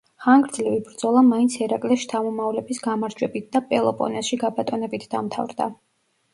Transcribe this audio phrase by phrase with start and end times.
[0.23, 5.73] ხანგძლივი ბრძოლა მაინც ჰერაკლეს შთამომავლების გამარჯვებით და პელოპონესში გაბატონებით დამთავრდა.